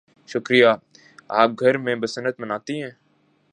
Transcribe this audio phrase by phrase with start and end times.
[0.27, 0.67] شکریہ.
[1.29, 2.91] آپ گھر میں بسنت مناتی ہیں؟